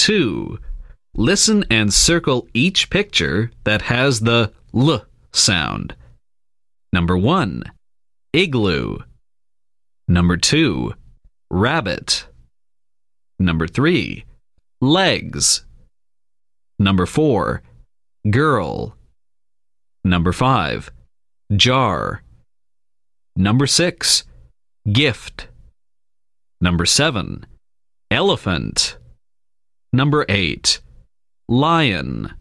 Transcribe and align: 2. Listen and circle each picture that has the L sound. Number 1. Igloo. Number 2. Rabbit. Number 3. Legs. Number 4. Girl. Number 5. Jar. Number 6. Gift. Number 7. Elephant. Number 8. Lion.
2. 0.00 0.58
Listen 1.14 1.62
and 1.70 1.92
circle 1.92 2.48
each 2.54 2.88
picture 2.88 3.50
that 3.64 3.82
has 3.82 4.20
the 4.20 4.50
L 4.74 5.04
sound. 5.30 5.94
Number 6.90 7.18
1. 7.18 7.64
Igloo. 8.32 9.00
Number 10.08 10.38
2. 10.38 10.94
Rabbit. 11.50 12.26
Number 13.38 13.66
3. 13.68 14.24
Legs. 14.80 15.66
Number 16.78 17.04
4. 17.04 17.62
Girl. 18.30 18.96
Number 20.02 20.32
5. 20.32 20.90
Jar. 21.54 22.22
Number 23.36 23.66
6. 23.66 24.24
Gift. 24.90 25.48
Number 26.58 26.86
7. 26.86 27.44
Elephant. 28.10 28.96
Number 29.92 30.24
8. 30.28 30.80
Lion. 31.48 32.39